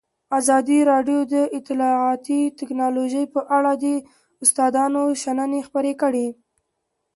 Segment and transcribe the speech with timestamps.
[0.39, 3.85] ازادي راډیو د اطلاعاتی تکنالوژي په اړه د
[4.43, 6.27] استادانو شننې خپرې کړي.